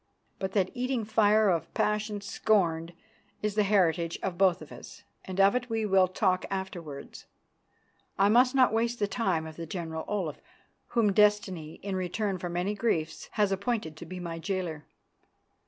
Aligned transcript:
But 0.39 0.53
that 0.53 0.71
eating 0.73 1.05
fire 1.05 1.51
of 1.51 1.71
passion 1.75 2.21
scorned 2.21 2.93
is 3.43 3.53
the 3.53 3.61
heritage 3.61 4.17
of 4.23 4.35
both 4.35 4.59
of 4.63 4.71
us, 4.71 5.03
and 5.25 5.39
of 5.39 5.53
it 5.55 5.69
we 5.69 5.85
will 5.85 6.07
talk 6.07 6.43
afterwards. 6.49 7.27
I 8.17 8.27
must 8.27 8.55
not 8.55 8.73
waste 8.73 8.97
the 8.97 9.05
time 9.07 9.45
of 9.45 9.57
the 9.57 9.67
General 9.67 10.03
Olaf, 10.07 10.41
whom 10.87 11.13
destiny, 11.13 11.75
in 11.83 11.95
return 11.95 12.39
for 12.39 12.49
many 12.49 12.73
griefs, 12.73 13.29
has 13.33 13.51
appointed 13.51 13.95
to 13.97 14.07
be 14.07 14.19
my 14.19 14.39
jailer. 14.39 14.85